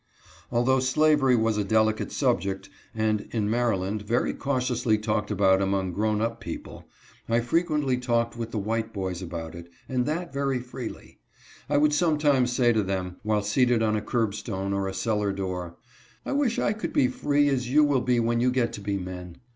[0.51, 5.93] Although slavery was a delicate subject and, in Mary land, very cautiously talked about among
[5.93, 6.87] grown up peo ple,
[7.43, 11.19] [frequently talked with the white boys about it, and that very freely.
[11.69, 15.77] I would sometimes say to them, while seated on a curbstone or a cellar door,"
[16.25, 18.97] I wish I could be free, as you will be when you get to be
[18.97, 19.37] men."